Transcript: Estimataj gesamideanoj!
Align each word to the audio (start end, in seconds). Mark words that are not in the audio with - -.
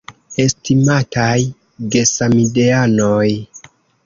Estimataj 0.43 1.35
gesamideanoj! 1.97 3.29